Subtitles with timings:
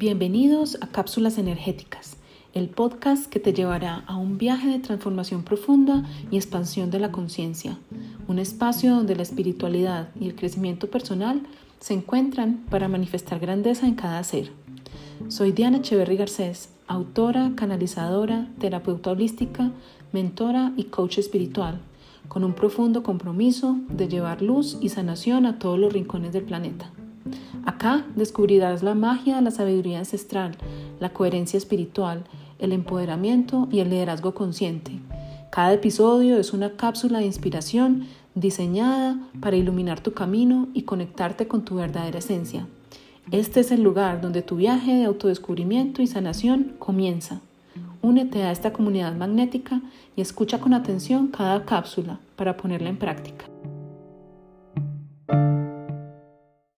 [0.00, 2.18] Bienvenidos a Cápsulas Energéticas,
[2.54, 7.10] el podcast que te llevará a un viaje de transformación profunda y expansión de la
[7.10, 7.80] conciencia,
[8.28, 11.42] un espacio donde la espiritualidad y el crecimiento personal
[11.80, 14.52] se encuentran para manifestar grandeza en cada ser.
[15.26, 19.72] Soy Diana Echeverry Garcés, autora, canalizadora, terapeuta holística,
[20.12, 21.80] mentora y coach espiritual,
[22.28, 26.92] con un profundo compromiso de llevar luz y sanación a todos los rincones del planeta.
[27.64, 30.56] Acá descubrirás la magia la sabiduría ancestral,
[31.00, 32.24] la coherencia espiritual,
[32.58, 35.00] el empoderamiento y el liderazgo consciente.
[35.50, 41.64] Cada episodio es una cápsula de inspiración diseñada para iluminar tu camino y conectarte con
[41.64, 42.66] tu verdadera esencia.
[43.30, 47.40] Este es el lugar donde tu viaje de autodescubrimiento y sanación comienza.
[48.00, 49.80] Únete a esta comunidad magnética
[50.16, 53.44] y escucha con atención cada cápsula para ponerla en práctica.